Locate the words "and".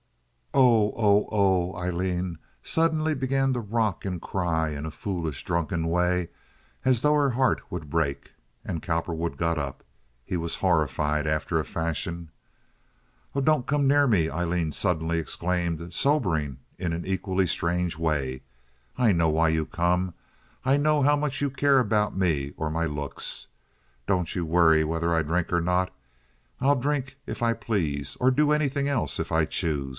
4.03-4.19, 8.65-8.81